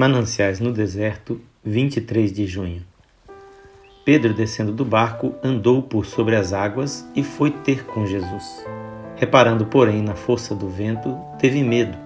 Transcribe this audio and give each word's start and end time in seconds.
Mananciais 0.00 0.60
no 0.60 0.72
Deserto, 0.72 1.38
23 1.62 2.32
de 2.32 2.46
junho. 2.46 2.80
Pedro, 4.02 4.32
descendo 4.32 4.72
do 4.72 4.82
barco, 4.82 5.34
andou 5.44 5.82
por 5.82 6.06
sobre 6.06 6.36
as 6.36 6.54
águas 6.54 7.06
e 7.14 7.22
foi 7.22 7.50
ter 7.50 7.84
com 7.84 8.06
Jesus. 8.06 8.64
Reparando, 9.16 9.66
porém, 9.66 10.00
na 10.00 10.14
força 10.14 10.54
do 10.54 10.70
vento, 10.70 11.14
teve 11.38 11.62
medo 11.62 11.98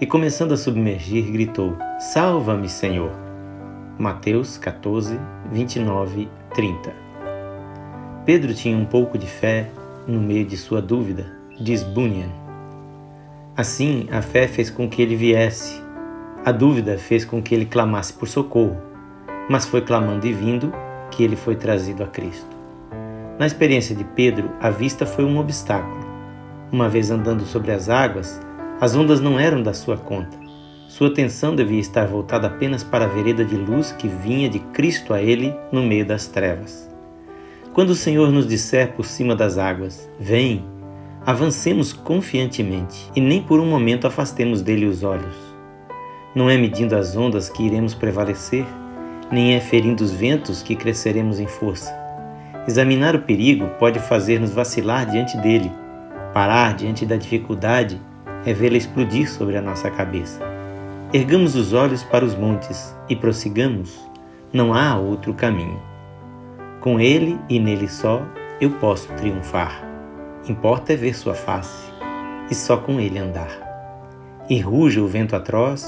e, 0.00 0.06
começando 0.06 0.52
a 0.52 0.56
submergir, 0.56 1.30
gritou: 1.30 1.76
Salva-me, 2.14 2.66
Senhor! 2.66 3.12
Mateus 3.98 4.56
14, 4.56 5.20
29, 5.52 6.30
30. 6.54 6.94
Pedro 8.24 8.54
tinha 8.54 8.74
um 8.74 8.86
pouco 8.86 9.18
de 9.18 9.26
fé 9.26 9.68
no 10.08 10.18
meio 10.18 10.46
de 10.46 10.56
sua 10.56 10.80
dúvida, 10.80 11.30
diz 11.60 11.82
Bunyan. 11.82 12.32
Assim, 13.54 14.08
a 14.10 14.22
fé 14.22 14.48
fez 14.48 14.70
com 14.70 14.88
que 14.88 15.02
ele 15.02 15.14
viesse 15.14 15.83
a 16.44 16.52
dúvida 16.52 16.98
fez 16.98 17.24
com 17.24 17.40
que 17.40 17.54
ele 17.54 17.64
clamasse 17.64 18.12
por 18.12 18.28
socorro, 18.28 18.76
mas 19.48 19.64
foi 19.64 19.80
clamando 19.80 20.26
e 20.26 20.32
vindo 20.32 20.70
que 21.10 21.24
ele 21.24 21.36
foi 21.36 21.56
trazido 21.56 22.02
a 22.02 22.06
Cristo. 22.06 22.54
Na 23.38 23.46
experiência 23.46 23.96
de 23.96 24.04
Pedro, 24.04 24.50
a 24.60 24.68
vista 24.68 25.06
foi 25.06 25.24
um 25.24 25.38
obstáculo. 25.38 26.04
Uma 26.70 26.86
vez 26.86 27.10
andando 27.10 27.46
sobre 27.46 27.72
as 27.72 27.88
águas, 27.88 28.38
as 28.78 28.94
ondas 28.94 29.22
não 29.22 29.40
eram 29.40 29.62
da 29.62 29.72
sua 29.72 29.96
conta. 29.96 30.38
Sua 30.86 31.08
atenção 31.08 31.56
devia 31.56 31.80
estar 31.80 32.06
voltada 32.06 32.46
apenas 32.46 32.84
para 32.84 33.06
a 33.06 33.08
vereda 33.08 33.42
de 33.42 33.56
luz 33.56 33.92
que 33.92 34.06
vinha 34.06 34.48
de 34.48 34.58
Cristo 34.58 35.14
a 35.14 35.22
ele 35.22 35.56
no 35.72 35.82
meio 35.82 36.04
das 36.04 36.26
trevas. 36.26 36.90
Quando 37.72 37.90
o 37.90 37.94
Senhor 37.96 38.30
nos 38.30 38.46
disser 38.46 38.92
por 38.92 39.06
cima 39.06 39.34
das 39.34 39.56
águas: 39.56 40.08
Vem, 40.20 40.62
avancemos 41.24 41.92
confiantemente 41.92 43.10
e 43.16 43.20
nem 43.20 43.42
por 43.42 43.58
um 43.60 43.66
momento 43.66 44.06
afastemos 44.06 44.60
dele 44.60 44.84
os 44.84 45.02
olhos. 45.02 45.53
Não 46.34 46.50
é 46.50 46.56
medindo 46.56 46.96
as 46.96 47.16
ondas 47.16 47.48
que 47.48 47.62
iremos 47.62 47.94
prevalecer, 47.94 48.66
nem 49.30 49.54
é 49.54 49.60
ferindo 49.60 50.02
os 50.02 50.12
ventos 50.12 50.62
que 50.62 50.74
cresceremos 50.74 51.38
em 51.38 51.46
força. 51.46 51.94
Examinar 52.66 53.14
o 53.14 53.20
perigo 53.20 53.68
pode 53.78 54.00
fazer-nos 54.00 54.52
vacilar 54.52 55.06
diante 55.06 55.36
dele. 55.36 55.70
Parar 56.32 56.74
diante 56.74 57.06
da 57.06 57.16
dificuldade 57.16 58.00
é 58.44 58.52
vê-la 58.52 58.76
explodir 58.76 59.30
sobre 59.30 59.56
a 59.56 59.62
nossa 59.62 59.90
cabeça. 59.90 60.40
Ergamos 61.12 61.54
os 61.54 61.72
olhos 61.72 62.02
para 62.02 62.24
os 62.24 62.34
montes 62.34 62.92
e 63.08 63.14
prossigamos. 63.14 63.96
Não 64.52 64.74
há 64.74 64.96
outro 64.96 65.32
caminho. 65.34 65.80
Com 66.80 66.98
ele 66.98 67.38
e 67.48 67.60
nele 67.60 67.86
só 67.86 68.22
eu 68.60 68.70
posso 68.70 69.06
triunfar. 69.12 69.84
Importa 70.48 70.92
é 70.92 70.96
ver 70.96 71.14
sua 71.14 71.34
face 71.34 71.92
e 72.50 72.54
só 72.54 72.76
com 72.76 72.98
ele 72.98 73.18
andar. 73.18 73.50
E 74.50 74.58
ruja 74.58 75.00
o 75.00 75.06
vento 75.06 75.36
atroz, 75.36 75.86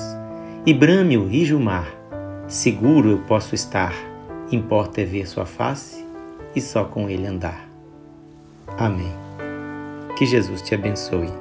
e 0.66 0.74
brame 0.74 1.16
o 1.16 1.24
rijo 1.24 1.60
mar. 1.60 1.86
Seguro 2.48 3.10
eu 3.10 3.18
posso 3.18 3.54
estar, 3.54 3.94
importa 4.50 5.00
é 5.00 5.04
ver 5.04 5.26
sua 5.28 5.46
face 5.46 6.04
e 6.56 6.60
só 6.60 6.84
com 6.84 7.08
ele 7.08 7.24
andar. 7.24 7.68
Amém. 8.76 9.12
Que 10.18 10.26
Jesus 10.26 10.60
te 10.62 10.74
abençoe. 10.74 11.32